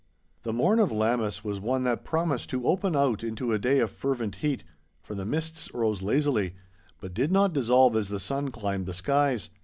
The 0.41 0.51
morn 0.51 0.79
of 0.79 0.91
Lammas 0.91 1.43
was 1.43 1.59
one 1.59 1.83
that 1.83 2.03
promised 2.03 2.49
to 2.49 2.65
open 2.65 2.95
out 2.95 3.23
into 3.23 3.53
a 3.53 3.59
day 3.59 3.77
of 3.77 3.91
fervent 3.91 4.37
heat, 4.37 4.63
for 5.03 5.13
the 5.13 5.27
mists 5.27 5.71
rose 5.75 6.01
lazily, 6.01 6.55
but 6.99 7.13
did 7.13 7.31
not 7.31 7.53
dissolve 7.53 7.95
as 7.95 8.07
the 8.09 8.19
sun 8.19 8.49
climbed 8.49 8.87
the 8.87 8.95
skies. 8.95 9.51